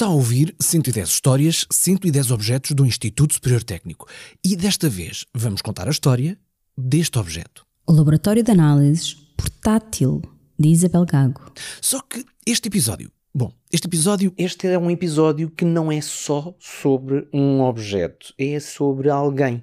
[0.00, 4.08] Está a ouvir 110 histórias, 110 objetos do Instituto Superior Técnico.
[4.42, 6.38] E desta vez vamos contar a história
[6.74, 7.66] deste objeto.
[7.86, 10.22] O Laboratório de Análises Portátil
[10.58, 11.52] de Isabel Gago.
[11.82, 13.12] Só que este episódio.
[13.34, 14.32] Bom, este episódio.
[14.38, 19.62] Este é um episódio que não é só sobre um objeto, é sobre alguém.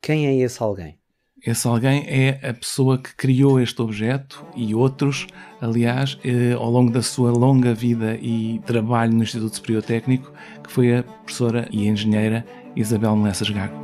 [0.00, 0.98] Quem é esse alguém?
[1.46, 5.28] Esse alguém é a pessoa que criou este objeto e outros,
[5.60, 10.32] aliás, eh, ao longo da sua longa vida e trabalho no Instituto Superior Técnico,
[10.64, 13.76] que foi a professora e engenheira Isabel Melessas Gago.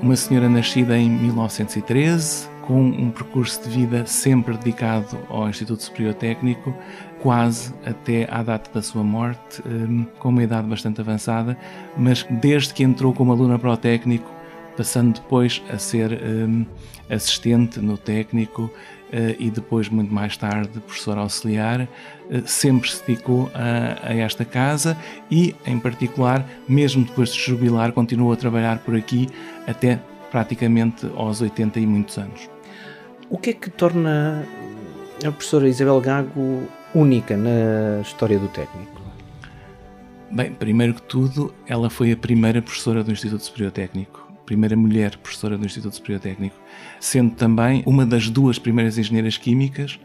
[0.00, 6.14] Uma senhora nascida em 1913, com um percurso de vida sempre dedicado ao Instituto Superior
[6.14, 6.74] Técnico,
[7.20, 11.56] quase até à data da sua morte, hum, com uma idade bastante avançada,
[11.96, 14.30] mas desde que entrou como aluna para o técnico,
[14.76, 16.66] passando depois a ser um,
[17.08, 18.70] assistente no técnico uh,
[19.38, 21.88] e depois, muito mais tarde, professor auxiliar, uh,
[22.46, 24.96] sempre se dedicou a, a, esta casa
[25.30, 29.28] e, em particular, mesmo depois de jubilar, continuou a trabalhar por aqui
[29.66, 32.53] até praticamente aos 80 e muitos anos.
[33.30, 34.46] O que é que torna
[35.24, 36.62] a professora Isabel Gago
[36.94, 39.00] única na história do técnico?
[40.30, 45.16] Bem, primeiro que tudo, ela foi a primeira professora do Instituto Superior Técnico, primeira mulher
[45.16, 46.56] professora do Instituto Superior Técnico,
[47.00, 49.98] sendo também uma das duas primeiras engenheiras químicas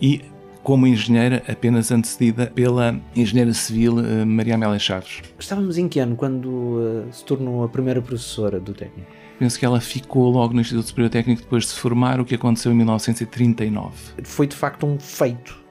[0.00, 0.22] e,
[0.62, 5.22] como engenheira, apenas antecedida pela engenheira civil eh, Maria Amélia Chaves.
[5.38, 9.23] Estávamos em que ano quando uh, se tornou a primeira professora do técnico?
[9.38, 12.34] Penso que ela ficou logo no Instituto Superior Técnico depois de se formar, o que
[12.34, 13.92] aconteceu em 1939.
[14.22, 15.62] Foi de facto um feito.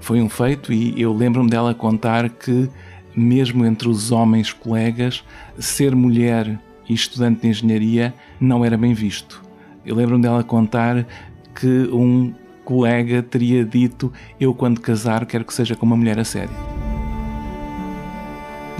[0.00, 2.68] Foi um feito e eu lembro-me dela contar que,
[3.14, 5.22] mesmo entre os homens colegas,
[5.58, 9.42] ser mulher e estudante de engenharia não era bem visto.
[9.84, 11.06] Eu lembro-me dela contar
[11.54, 16.24] que um colega teria dito: Eu, quando casar, quero que seja com uma mulher a
[16.24, 16.79] sério.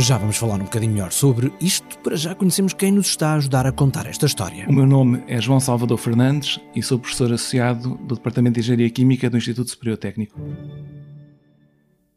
[0.01, 3.35] Já vamos falar um bocadinho melhor sobre isto, para já conhecemos quem nos está a
[3.35, 4.67] ajudar a contar esta história.
[4.67, 8.89] O meu nome é João Salvador Fernandes e sou professor associado do Departamento de Engenharia
[8.89, 10.41] Química do Instituto Superior Técnico.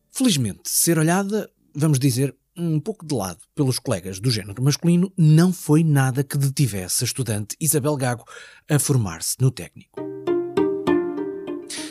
[0.09, 5.51] Felizmente, ser olhada, vamos dizer, um pouco de lado pelos colegas do género masculino, não
[5.51, 8.23] foi nada que detivesse a estudante Isabel Gago
[8.69, 10.01] a formar-se no técnico.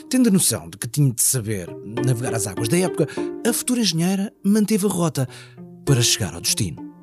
[0.09, 1.69] Tendo a noção de que tinha de saber
[2.03, 3.07] navegar as águas da época,
[3.47, 5.27] a futura engenheira manteve a rota,
[5.85, 6.93] para chegar ao destino.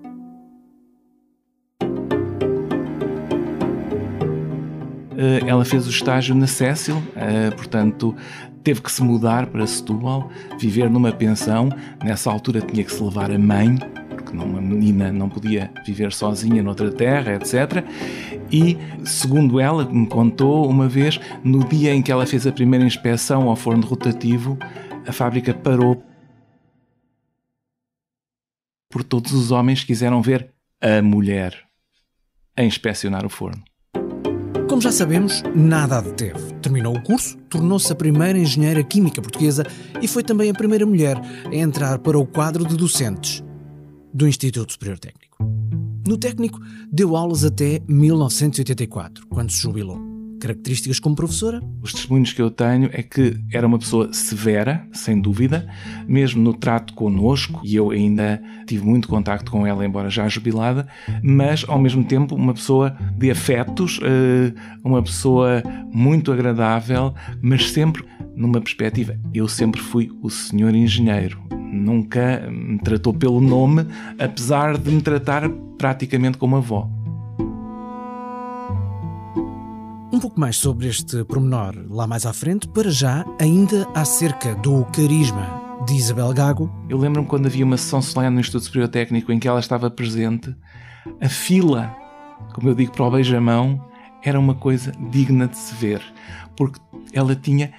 [5.21, 8.17] Eh, ela fez o estágio na Cécil, eh, portanto,
[8.65, 11.69] teve que se mudar para Setúbal, viver numa pensão.
[12.03, 13.77] Nessa altura tinha que se levar a mãe,
[14.09, 17.85] porque uma menina não podia viver sozinha noutra terra, etc.
[18.51, 22.85] E, segundo ela, me contou uma vez, no dia em que ela fez a primeira
[22.87, 24.59] inspeção ao forno rotativo,
[25.07, 26.03] a fábrica parou
[28.91, 31.57] por todos os homens que quiseram ver a mulher
[32.57, 33.63] a inspecionar o forno.
[34.69, 36.55] Como já sabemos, nada a deteve.
[36.61, 39.65] Terminou o curso, tornou-se a primeira engenheira química portuguesa
[40.03, 43.43] e foi também a primeira mulher a entrar para o quadro de docentes
[44.13, 45.39] do Instituto Superior Técnico.
[46.07, 50.10] No técnico, deu aulas até 1984, quando se jubilou
[50.41, 51.61] características como professora?
[51.81, 55.69] Os testemunhos que eu tenho é que era uma pessoa severa, sem dúvida,
[56.09, 60.89] mesmo no trato connosco, e eu ainda tive muito contacto com ela, embora já jubilada,
[61.23, 64.53] mas ao mesmo tempo uma pessoa de afetos, eh,
[64.83, 65.63] uma pessoa
[65.93, 69.17] muito agradável, mas sempre numa perspectiva.
[69.35, 73.87] Eu sempre fui o senhor engenheiro, nunca me tratou pelo nome,
[74.19, 75.49] apesar de me tratar
[75.79, 77.00] praticamente como avó.
[80.21, 84.85] Um pouco mais sobre este promenor lá mais à frente, para já, ainda acerca do
[84.93, 86.71] carisma de Isabel Gago.
[86.91, 89.91] Eu lembro-me quando havia uma sessão solene no Instituto Superior Técnico em que ela estava
[89.91, 90.55] presente,
[91.23, 91.97] a fila,
[92.53, 93.83] como eu digo, para o beijamão,
[94.23, 96.03] era uma coisa digna de se ver,
[96.55, 96.79] porque
[97.15, 97.73] ela tinha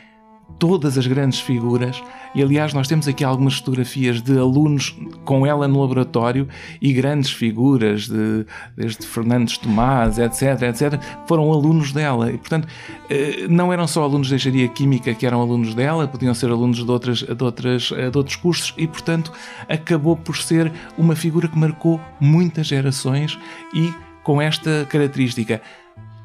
[0.62, 2.04] todas as grandes figuras.
[2.36, 6.48] E aliás, nós temos aqui algumas fotografias de alunos com ela no laboratório
[6.80, 8.46] e grandes figuras, de,
[8.78, 12.32] desde Fernandes Tomás, etc, etc, foram alunos dela.
[12.32, 12.68] E, portanto,
[13.10, 16.86] eh, não eram só alunos de engenharia química que eram alunos dela, podiam ser alunos
[16.86, 19.32] de, outras, de, outras, eh, de outros cursos e, portanto,
[19.68, 23.38] acabou por ser uma figura que marcou muitas gerações
[23.74, 23.92] e
[24.24, 25.60] com esta característica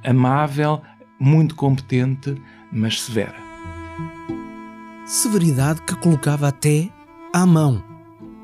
[0.05, 0.83] amável,
[1.19, 2.37] muito competente,
[2.71, 3.46] mas severa
[5.05, 6.89] severidade que colocava até
[7.33, 7.83] à mão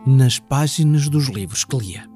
[0.07, 2.13] nas páginas dos livros que lia.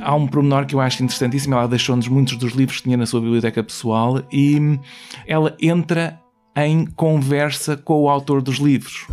[0.00, 1.54] há um pormenor que eu acho interessantíssimo.
[1.54, 4.78] Ela deixou-nos muitos dos livros que tinha na sua biblioteca pessoal e
[5.26, 6.18] ela entra
[6.56, 9.06] em conversa com o autor dos livros.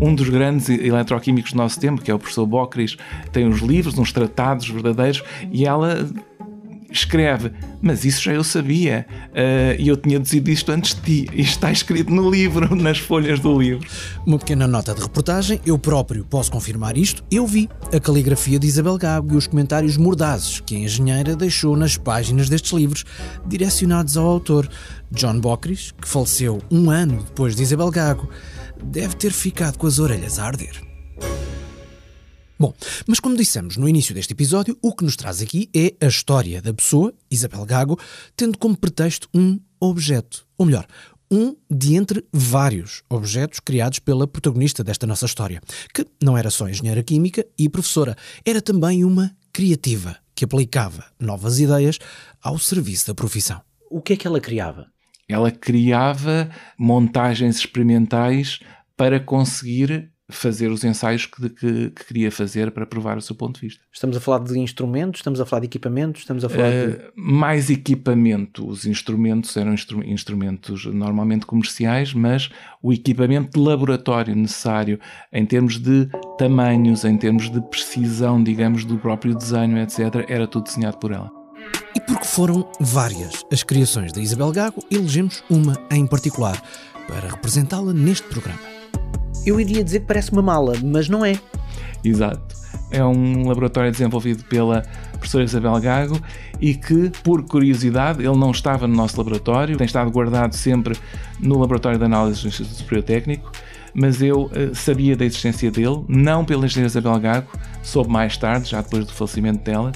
[0.00, 2.96] Um dos grandes eletroquímicos do nosso tempo, que é o professor Bocris,
[3.30, 5.22] tem uns livros, uns tratados verdadeiros,
[5.52, 6.10] e ela
[6.92, 11.30] escreve, mas isso já eu sabia uh, e eu tinha deduzido isto antes de ti.
[11.32, 13.86] Isto está escrito no livro, nas folhas do livro.
[14.26, 17.24] Uma pequena nota de reportagem, eu próprio posso confirmar isto.
[17.30, 21.76] Eu vi a caligrafia de Isabel Gago e os comentários mordazes que a engenheira deixou
[21.76, 23.04] nas páginas destes livros,
[23.46, 24.68] direcionados ao autor,
[25.10, 28.28] John Bocris, que faleceu um ano depois de Isabel Gago,
[28.82, 30.91] deve ter ficado com as orelhas a arder.
[32.62, 32.72] Bom,
[33.08, 36.62] mas como dissemos no início deste episódio, o que nos traz aqui é a história
[36.62, 37.98] da pessoa, Isabel Gago,
[38.36, 40.46] tendo como pretexto um objeto.
[40.56, 40.86] Ou melhor,
[41.28, 45.60] um de entre vários objetos criados pela protagonista desta nossa história,
[45.92, 51.58] que não era só engenheira química e professora, era também uma criativa que aplicava novas
[51.58, 51.98] ideias
[52.40, 53.60] ao serviço da profissão.
[53.90, 54.86] O que é que ela criava?
[55.28, 56.48] Ela criava
[56.78, 58.60] montagens experimentais
[58.96, 63.60] para conseguir fazer os ensaios que, que, que, queria fazer para provar o seu ponto
[63.60, 63.82] de vista.
[63.92, 66.98] Estamos a falar de instrumentos, estamos a falar de equipamentos, estamos a falar uh, de...
[67.14, 68.66] Mais equipamento.
[68.66, 72.50] Os instrumentos eram instru instrumentos normalmente comerciais, mas
[72.82, 74.98] o equipamento de laboratório necessário
[75.32, 76.08] em termos de
[76.38, 81.30] tamanhos, em termos de precisão, digamos, do próprio desenho, etc., era tudo desenhado por ela.
[81.94, 86.60] E porque foram várias as criações da Isabel Gago, elegemos uma em particular
[87.06, 88.81] para representá-la neste programa.
[89.44, 91.38] Eu iria dizer que parece uma mala, mas não é.
[92.04, 92.54] Exato.
[92.90, 96.20] É um laboratório desenvolvido pela professora Isabel Gago
[96.60, 100.96] e que, por curiosidade, ele não estava no nosso laboratório, tem estado guardado sempre
[101.40, 103.52] no laboratório de análise do Instituto Superior Técnico,
[103.94, 107.50] mas eu uh, sabia da existência dele, não pela engenheira Isabel Gago,
[107.82, 109.92] soube mais tarde, já depois do falecimento dela,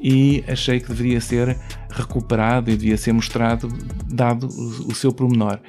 [0.00, 1.56] e achei que deveria ser
[2.00, 3.72] recuperado e devia ser mostrado,
[4.06, 5.60] dado o, seu promenor.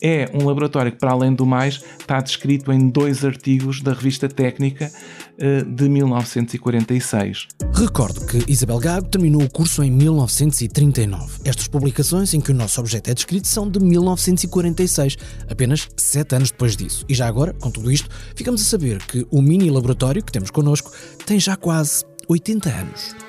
[0.00, 4.28] É um laboratório que, para além do mais, está descrito em dois artigos da revista
[4.28, 4.92] Técnica
[5.38, 7.48] uh, de 1946.
[7.74, 11.40] Recordo que Isabel Gago terminou o curso em 1939.
[11.44, 15.16] Estas publicações em que o nosso objeto é descrito são de 1946,
[15.50, 17.04] apenas sete anos depois disso.
[17.08, 20.50] E já agora, com tudo isto, ficamos a saber que o mini laboratório que temos
[20.50, 20.92] connosco
[21.26, 23.28] tem já quase 80 anos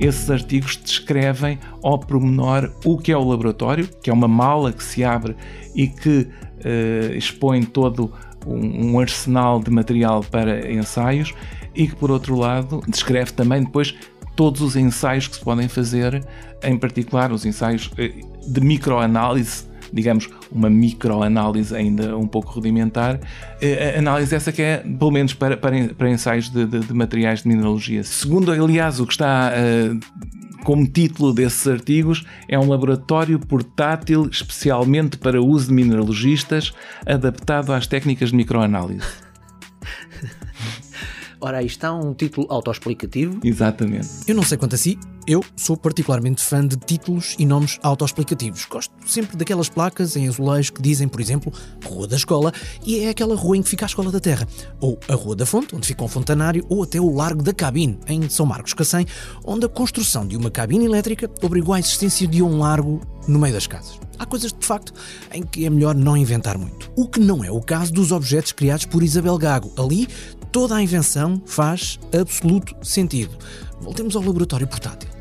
[0.00, 4.82] esses artigos descrevem ao pormenor o que é o laboratório, que é uma mala que
[4.82, 5.36] se abre
[5.74, 8.10] e que uh, expõe todo
[8.46, 11.34] um, um, arsenal de material para ensaios
[11.74, 13.94] e que, por outro lado, descreve também depois
[14.34, 16.24] todos os ensaios que se podem fazer,
[16.62, 18.12] em particular os ensaios eh,
[18.46, 25.10] de microanálise digamos, uma microanálise ainda um pouco rudimentar, uh, análise essa que é, pelo
[25.10, 28.02] menos para, para, para ensaios de, de, de, materiais de mineralogia.
[28.04, 30.00] Segundo, aliás, o que está uh,
[30.64, 36.72] como título desses artigos, é um laboratório portátil especialmente para uso de mineralogistas,
[37.06, 39.00] adaptado às técnicas de microanálise.
[41.40, 43.40] Ora, aí está um título autoexplicativo.
[43.42, 44.08] Exatamente.
[44.28, 44.98] Eu não sei quanto a si,
[45.30, 48.64] eu sou particularmente fã de títulos e nomes autoexplicativos.
[48.64, 51.52] Gosto sempre daquelas placas em azulejo que dizem, por exemplo,
[51.84, 52.52] Rua da Escola,
[52.84, 54.48] e é aquela rua em que fica a Escola da Terra.
[54.80, 57.96] Ou a Rua da Fonte, onde fica um fontanário, ou até o Largo da Cabine,
[58.08, 59.06] em São Marcos Cacém,
[59.44, 63.54] onde a construção de uma cabine elétrica obrigou à existência de um largo no meio
[63.54, 64.00] das casas.
[64.18, 64.92] Há coisas, de facto,
[65.32, 66.90] em que é melhor não inventar muito.
[66.96, 69.72] O que não é o caso dos objetos criados por Isabel Gago.
[69.78, 70.08] Ali,
[70.50, 73.38] toda a invenção faz absoluto sentido.
[73.80, 75.19] Voltemos ao laboratório portátil.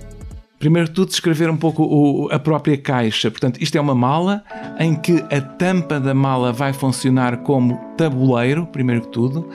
[0.60, 3.32] Primeiro de tudo, descrever um pouco o, a própria caixa.
[3.32, 4.44] Portanto, isto é uma mala
[4.78, 9.48] em que a tampa da mala vai funcionar como tabuleiro, primeiro que tudo,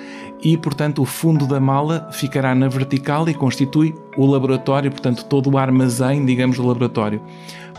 [0.43, 5.51] e, portanto, o fundo da mala ficará na vertical e constitui o laboratório, portanto, todo
[5.51, 7.21] o armazém, digamos, do laboratório.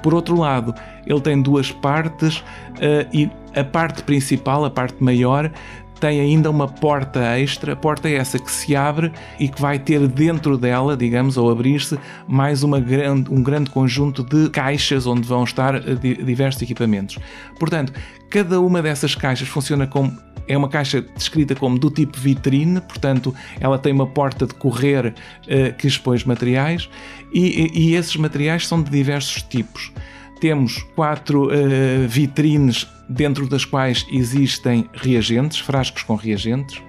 [0.03, 0.71] Por outro lado,
[1.07, 5.51] ele tem duas partes uh, e a parte principal, a parte maior,
[5.99, 10.57] tem ainda uma porta extra, porta essa que se abre e que vai ter dentro
[10.57, 11.97] dela, digamos, ao abrir-se,
[12.27, 17.17] mais uma grande, um grande conjunto de caixas onde vão estar eh, diversos equipamentos.
[17.59, 17.93] Portanto,
[18.29, 20.15] cada uma dessas caixas funciona como
[20.47, 25.07] é uma caixa descrita como do tipo vitrine, portanto, ela tem uma porta de correr
[25.07, 26.87] uh, que expõe os materiais
[27.33, 29.91] e, e, esses materiais são de diversos tipos.
[30.39, 36.81] Temos quatro uh, vitrines dentro das quais existem reagentes, frascos com reagentes.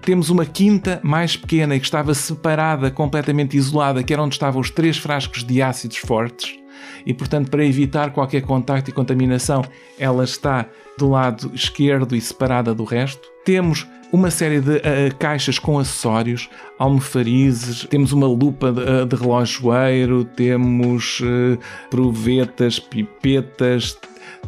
[0.00, 4.70] Temos uma quinta mais pequena que estava separada, completamente isolada, que era onde estavam os
[4.70, 6.58] três frascos de ácidos fortes.
[7.06, 9.64] E, portanto, para evitar qualquer contacto e contaminação,
[9.98, 10.66] ela está
[10.98, 13.31] do lado esquerdo e separada do resto.
[13.44, 19.16] Temos uma série de uh, caixas com acessórios, almofarizes, temos uma lupa de, uh, de
[19.16, 21.58] relojoeiro, temos uh,
[21.90, 23.98] provetas, pipetas,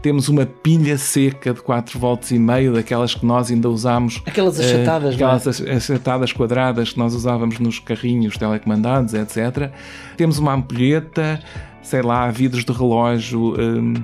[0.03, 4.21] temos uma pilha seca de 4 volts e meio, daquelas que nós ainda usamos.
[4.27, 5.75] Aquelas achatadas, uh, Aquelas é?
[5.75, 9.73] achatadas quadradas que nós usávamos nos carrinhos telecomandados, etc.
[10.17, 11.41] Temos uma ampulheta,
[11.83, 13.59] sei lá, vidros de relógio.
[13.59, 14.01] Um, eh,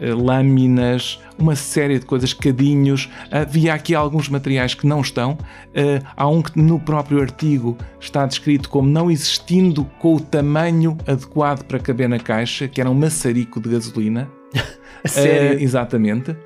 [0.00, 3.08] lâminas, uma série de coisas, cadinhos.
[3.30, 5.38] Havia aqui alguns materiais que não estão.
[5.74, 10.96] Eh, há um que no próprio artigo está descrito como não existindo com o tamanho
[11.06, 14.28] adequado para caber na caixa, que era um maçarico de gasolina.
[15.04, 15.58] Sério?
[15.58, 16.36] Uh, exatamente.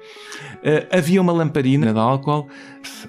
[0.92, 2.46] Havia uma lamparina de álcool,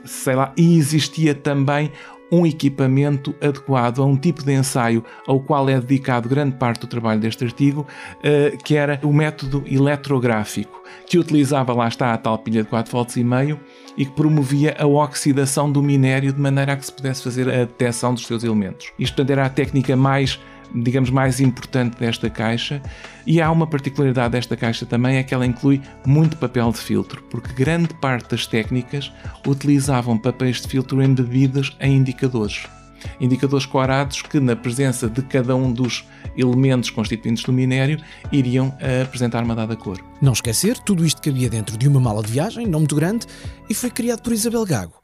[0.05, 1.91] sei lá, e existia também
[2.31, 6.87] um equipamento adequado a um tipo de ensaio ao qual é dedicado grande parte do
[6.87, 7.85] trabalho deste artigo,
[8.19, 12.91] uh, que era o método eletrográfico, que utilizava, lá está, a tal pilha de 4
[12.91, 13.59] volts e meio
[13.97, 17.65] e que promovia a oxidação do minério de maneira a que se pudesse fazer a
[17.65, 18.91] detecção dos seus elementos.
[18.97, 20.39] Isto, portanto, era a técnica mais
[20.73, 22.81] digamos, mais importante desta caixa.
[23.25, 27.23] E há uma particularidade desta caixa também, é que ela inclui muito papel de filtro,
[27.29, 29.11] porque grande parte das técnicas
[29.47, 32.65] utilizavam papéis de filtro embebidos em indicadores.
[33.19, 36.05] Indicadores corados que, na presença de cada um dos
[36.37, 37.99] elementos constituintes do minério,
[38.31, 39.99] iriam apresentar uma dada cor.
[40.21, 43.27] Não esquecer, tudo isto cabia dentro de uma mala de viagem, não muito grande,
[43.69, 45.02] e foi criado por Isabel Gago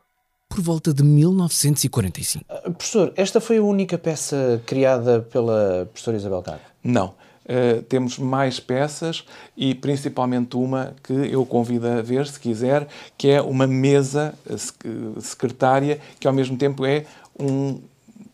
[0.49, 2.43] por volta de 1945.
[2.49, 6.59] Uh, professor, esta foi a única peça criada pela professora Isabel Gago?
[6.83, 7.13] Não.
[7.49, 9.25] Uh, temos mais peças
[9.57, 12.87] e principalmente uma que eu convido a ver, se quiser,
[13.17, 17.05] que é uma mesa uh, secretária, que ao mesmo tempo é
[17.39, 17.79] um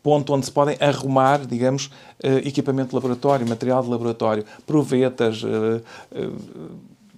[0.04, 1.86] ponto onde se podem arrumar, digamos,
[2.24, 5.42] uh, equipamento de laboratório, material de laboratório, provetas,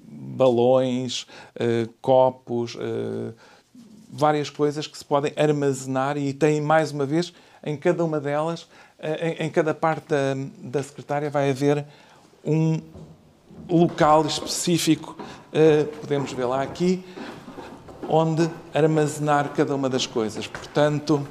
[0.07, 1.25] balões,
[1.99, 2.77] copos
[4.07, 7.33] várias coisas que se podem armazenar e tem mais uma vez
[7.63, 8.67] em cada uma delas,
[8.99, 11.85] eh, em, em cada parte da, da secretária vai haver
[12.45, 12.79] um
[13.69, 17.03] local específico, uh, podemos ver lá aqui,
[18.07, 20.47] onde armazenar cada uma das coisas.
[20.47, 21.27] Portanto,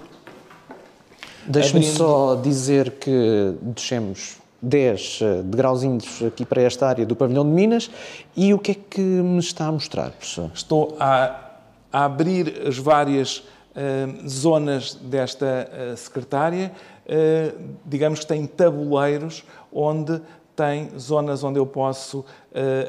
[1.47, 1.97] deixe-me abrindo...
[1.97, 7.90] só dizer que descemos 10 eh, degrauzinhos aqui para esta área do pavilhão de Minas
[8.35, 10.50] e o que é que me está a mostrar, professor?
[10.54, 11.46] Estou a
[11.93, 16.73] a abrir as várias uh, zonas desta uh, secretária,
[17.07, 20.21] uh, digamos que tem tabuleiros onde
[20.55, 22.25] tem zonas onde eu posso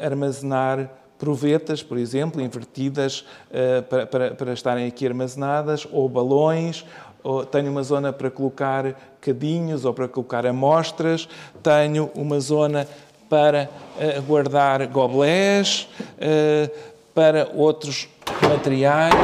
[0.02, 0.90] armazenar
[1.20, 3.26] provetas, por exemplo, invertidas
[3.90, 6.86] para, para, para, estarem aqui armazenadas, ou balões,
[7.52, 11.28] tenho uma zona para colocar cadinhos ou para colocar amostras,
[11.62, 12.88] tenho uma zona
[13.28, 13.70] para
[14.26, 15.90] guardar gobelés,
[17.18, 18.08] para outros
[18.48, 19.16] materiais,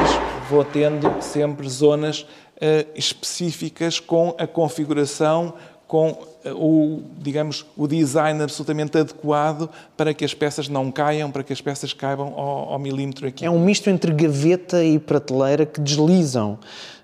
[0.50, 5.54] vou tendo sempre zonas uh, específicas com a configuração,
[5.86, 11.44] com uh, o, digamos, o design absolutamente adequado para que as peças não caiam, para
[11.44, 13.46] que as peças caibam ao, ao milímetro aqui.
[13.46, 16.58] É um misto entre gaveta e prateleira que deslizam,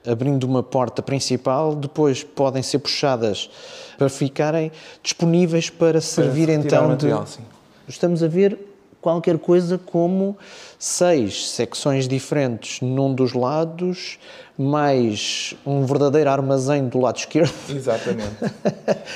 [0.04, 3.48] abrindo uma porta principal, depois podem ser puxadas
[3.96, 4.72] para ficarem
[5.04, 7.30] disponíveis para servir para então material, de...
[7.30, 7.42] Sim.
[7.86, 8.69] Estamos a ver
[9.00, 10.36] qualquer coisa como
[10.78, 14.18] seis secções diferentes num dos lados,
[14.56, 17.52] mais um verdadeiro armazém do lado esquerdo.
[17.74, 18.36] Exatamente.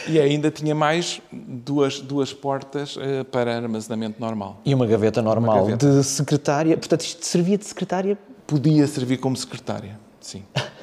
[0.08, 4.60] e ainda tinha mais duas, duas portas uh, para armazenamento normal.
[4.64, 5.90] E uma gaveta normal uma gaveta.
[5.90, 6.76] de secretária.
[6.76, 8.18] Portanto, isto servia de secretária?
[8.46, 10.42] Podia servir como secretária, sim.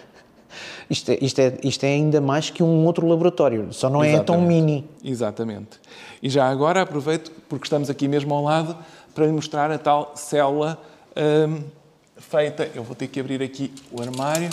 [0.92, 4.22] Isto é, isto, é, isto é ainda mais que um outro laboratório, só não Exatamente.
[4.22, 4.86] é tão mini.
[5.02, 5.80] Exatamente.
[6.22, 8.76] E já agora aproveito, porque estamos aqui mesmo ao lado,
[9.16, 10.78] para lhe mostrar a tal célula
[11.16, 11.64] hum,
[12.18, 12.70] feita.
[12.76, 14.50] Eu vou ter que abrir aqui o armário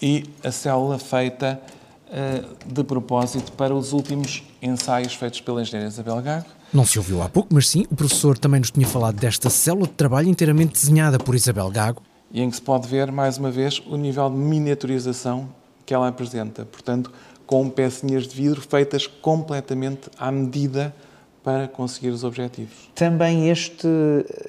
[0.00, 1.60] e a célula feita
[2.06, 6.46] uh, de propósito para os últimos ensaios feitos pela engenheira Isabel Gago.
[6.72, 9.88] Não se ouviu há pouco, mas sim, o professor também nos tinha falado desta célula
[9.88, 12.00] de trabalho inteiramente desenhada por Isabel Gago.
[12.30, 15.48] E em que se pode ver, mais uma vez, o nível de miniaturização
[15.84, 16.64] que ela apresenta.
[16.64, 17.10] Portanto,
[17.46, 20.94] com pecinhas de vidro feitas completamente à medida
[21.42, 22.90] para conseguir os objetivos.
[22.94, 23.88] Também este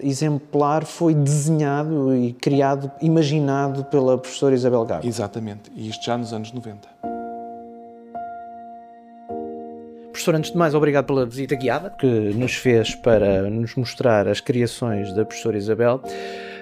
[0.01, 5.07] exemplar foi desenhado e criado, imaginado pela professora Isabel Gago.
[5.07, 7.10] Exatamente, e isto já nos anos 90.
[10.11, 14.41] Professor, antes de mais, obrigado pela visita guiada que nos fez para nos mostrar as
[14.41, 16.01] criações da professora Isabel.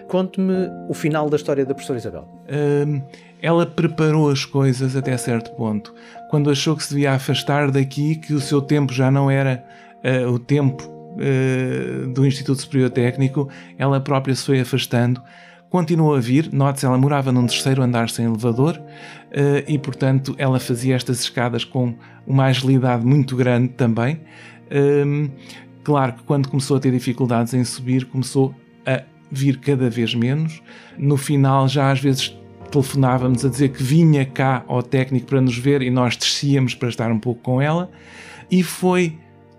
[0.07, 2.27] Conte-me o final da história da professora Isabel.
[2.49, 3.01] Um,
[3.41, 5.93] ela preparou as coisas até certo ponto.
[6.29, 9.63] Quando achou que se devia afastar daqui, que o seu tempo já não era
[10.03, 15.21] uh, o tempo uh, do Instituto Superior Técnico, ela própria se foi afastando
[15.69, 16.49] continuou a vir.
[16.51, 21.63] Note-se, ela morava num terceiro andar sem elevador uh, e, portanto, ela fazia estas escadas
[21.63, 21.95] com
[22.25, 24.21] uma agilidade muito grande também.
[24.71, 25.29] Um,
[25.83, 28.53] claro que quando começou a ter dificuldades em subir, começou
[28.85, 30.61] a vir cada vez menos.
[30.97, 32.35] No final, já às vezes
[32.71, 36.89] telefonávamos a dizer que vinha cá ao técnico para nos ver e nós descíamos para
[36.89, 37.89] estar um pouco com ela.
[38.49, 39.17] E foi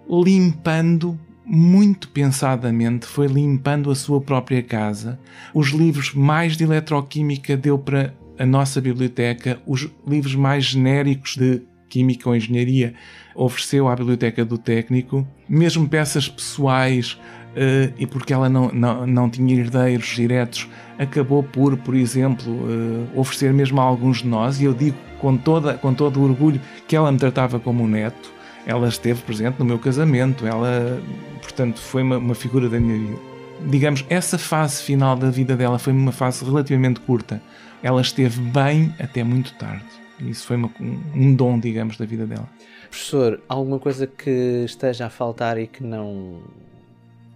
[0.08, 1.18] limpando
[1.52, 5.18] muito pensadamente, foi limpando a sua própria casa.
[5.52, 11.60] Os livros mais de eletroquímica deu para a nossa biblioteca, os livros mais genéricos de
[11.88, 12.94] química ou engenharia
[13.34, 19.28] ofereceu à biblioteca do técnico, mesmo peças pessoais, uh, e porque ela não, não, não
[19.28, 20.68] tinha herdeiros diretos,
[21.00, 25.36] acabou por, por exemplo, uh, oferecer mesmo a alguns de nós, e eu digo com,
[25.36, 28.39] toda, com todo o orgulho que ela me tratava como um neto.
[28.66, 31.00] Ela esteve presente no meu casamento, ela,
[31.40, 33.18] portanto, foi uma, uma figura da minha vida.
[33.66, 37.42] Digamos, essa fase final da vida dela foi uma fase relativamente curta.
[37.82, 39.84] Ela esteve bem até muito tarde.
[40.20, 40.70] Isso foi uma,
[41.14, 42.48] um dom, digamos, da vida dela.
[42.90, 46.42] Professor, alguma coisa que esteja a faltar e que não.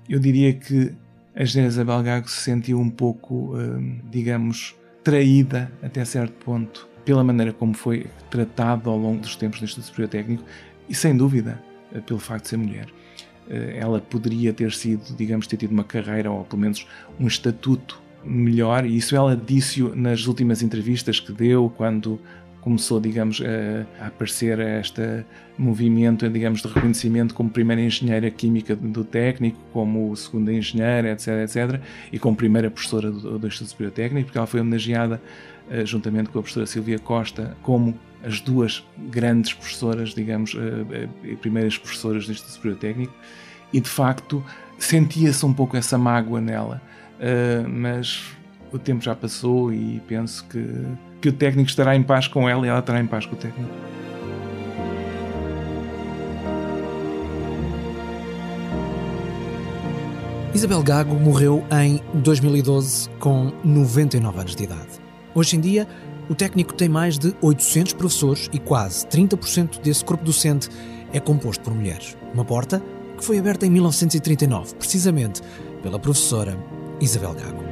[0.08, 0.92] Eu diria que
[1.34, 7.52] a Isabel Gago se sentiu um pouco, hum, digamos, traída até certo ponto pela maneira
[7.52, 10.44] como foi tratado ao longo dos tempos do Instituto Superior Técnico
[10.88, 11.62] e, sem dúvida,
[12.06, 12.86] pelo facto de ser mulher.
[13.48, 16.86] Eh, ela poderia ter sido, digamos, ter tido uma carreira ou pelo menos
[17.18, 22.18] um estatuto melhor, e isso ela disse nas últimas entrevistas que deu, quando
[22.62, 25.24] começou, digamos, a, aparecer este
[25.58, 31.82] movimento, digamos, de reconhecimento como primeira engenheira química do técnico, como segunda engenheira, etc, etc,
[32.10, 35.20] e como primeira professora do, do Instituto Superior Técnico, porque ela foi homenageada
[35.68, 41.36] uh, juntamente com a professora Silvia Costa como as duas grandes professoras, digamos, uh, uh,
[41.38, 43.14] primeiras professoras do Instituto Superior Técnico,
[43.72, 44.44] e de facto
[44.78, 46.80] sentia-se um pouco essa mágoa nela,
[47.68, 48.22] mas
[48.72, 50.64] o tempo já passou e penso que
[51.24, 53.38] que o técnico estará em paz com ela e ela estará em paz com o
[53.38, 53.72] técnico.
[60.52, 65.00] Isabel Gago morreu em 2012 com 99 anos de idade.
[65.34, 65.88] Hoje em dia,
[66.28, 70.68] o técnico tem mais de 800 professores e quase 30% desse corpo docente
[71.12, 72.16] é composto por mulheres.
[72.32, 72.82] Uma porta
[73.16, 75.42] que foi aberta em 1939, precisamente
[75.82, 76.58] pela professora
[77.00, 77.63] Isabel Gago.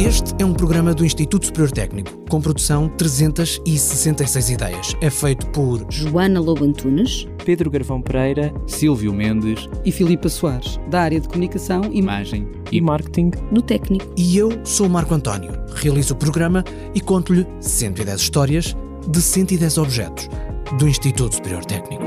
[0.08, 4.96] Este é um programa do Instituto Superior Técnico, com produção 366 ideias.
[5.02, 11.02] É feito por Joana Lobo Antunes, Pedro Garvão Pereira, Silvio Mendes e Filipa Soares, da
[11.02, 14.06] área de comunicação, imagem e marketing do técnico.
[14.16, 16.64] E eu sou Marco António, realizo o programa
[16.96, 18.78] e conto-lhe 110 histórias
[19.10, 20.30] de 110 objetos
[20.80, 22.07] do Instituto Superior Técnico.